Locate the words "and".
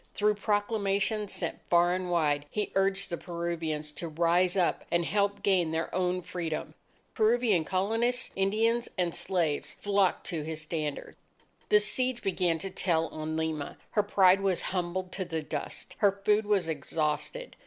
1.93-2.09, 4.89-5.05, 8.97-9.13